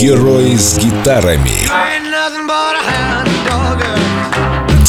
Герой 0.00 0.56
с 0.56 0.78
гитарами. 0.78 1.68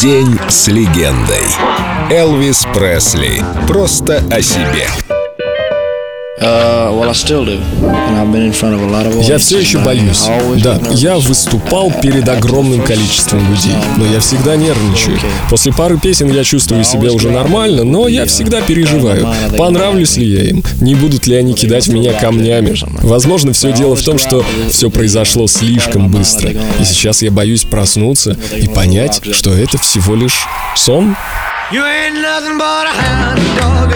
День 0.02 0.40
с 0.48 0.68
легендой. 0.68 1.44
Элвис 2.10 2.66
Пресли. 2.74 3.44
Просто 3.68 4.24
о 4.32 4.42
себе. 4.42 4.88
Я 9.22 9.38
все 9.38 9.60
еще 9.60 9.80
боюсь. 9.80 10.28
Да, 10.62 10.80
я 10.92 11.16
выступал 11.18 11.92
перед 12.02 12.28
огромным 12.28 12.82
количеством 12.82 13.50
людей, 13.50 13.76
но 13.96 14.06
я 14.06 14.20
всегда 14.20 14.58
нервничаю. 14.58 15.18
После 15.50 15.72
пары 15.72 15.98
песен 15.98 16.30
я 16.30 16.44
чувствую 16.44 16.84
себя 16.84 17.14
уже 17.14 17.32
нормально, 17.32 17.86
но 17.86 18.10
я 18.10 18.26
всегда 18.26 18.62
переживаю, 18.62 19.28
понравлюсь 19.58 20.18
ли 20.18 20.28
я 20.28 20.44
им, 20.50 20.62
не 20.82 20.96
будут 20.96 21.26
ли 21.26 21.36
они 21.38 21.54
кидать 21.54 21.88
в 21.88 21.94
меня 21.94 22.12
камнями. 22.12 22.76
Возможно, 23.02 23.54
все 23.54 23.72
дело 23.72 23.96
в 23.96 24.02
том, 24.02 24.18
что 24.20 24.44
все 24.70 24.90
произошло 24.90 25.48
слишком 25.48 26.10
быстро, 26.10 26.50
и 26.50 26.84
сейчас 26.84 27.22
я 27.22 27.32
боюсь 27.32 27.64
проснуться 27.64 28.36
и 28.58 28.68
понять, 28.68 29.22
что 29.32 29.54
это 29.54 29.78
всего 29.78 30.16
лишь 30.16 30.46
сон. 30.76 31.16
You 31.72 31.82
ain't 31.82 32.22
nothing 32.22 32.60
but 32.60 32.86
a 32.86 32.92
hound 32.94 33.42
dog, 33.58 33.92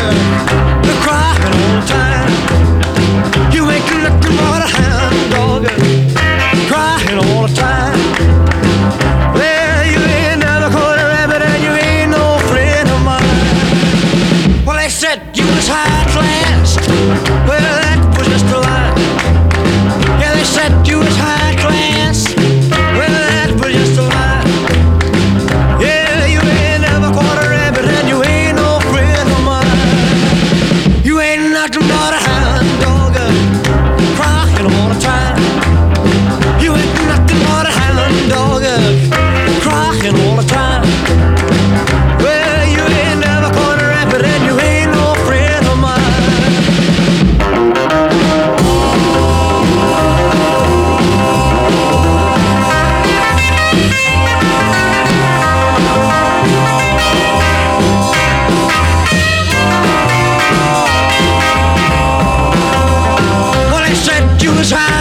You 64.41 64.51
Judas 64.51 64.71
High. 64.71 64.98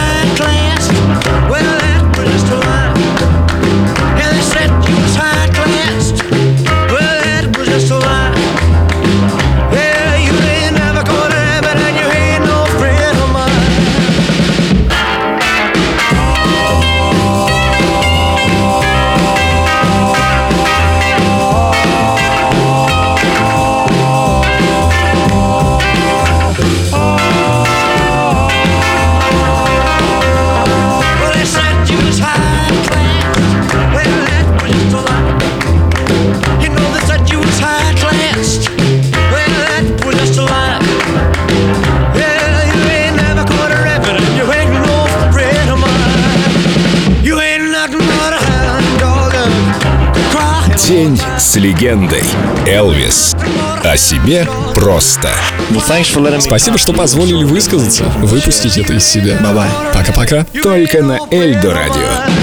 День 50.89 51.21
с 51.37 51.55
легендой. 51.55 52.23
Элвис. 52.65 53.35
О 53.83 53.95
себе 53.95 54.47
просто. 54.73 55.29
Спасибо, 56.39 56.79
что 56.79 56.93
позволили 56.93 57.43
высказаться, 57.43 58.05
выпустить 58.23 58.75
это 58.79 58.93
из 58.93 59.05
себя. 59.05 59.37
Пока-пока. 59.93 60.45
Только 60.63 61.03
на 61.03 61.19
Эльдо 61.29 61.75
радио. 61.75 62.38